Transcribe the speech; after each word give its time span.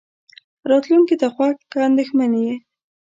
راتلونکې 0.69 1.15
ته 1.21 1.27
خوښ 1.35 1.57
که 1.71 1.77
اندېښمن 1.89 2.31
يې. 2.43 2.53